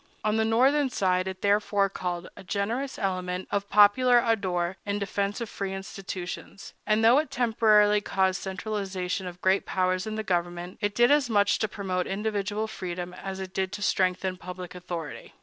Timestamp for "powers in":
9.67-10.15